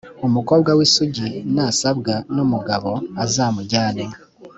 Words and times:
umukobwa 0.27 0.69
w’isugi 0.77 1.29
nasabwa 1.55 2.13
n’umugabo 2.35 2.91
azamujyane, 3.23 4.03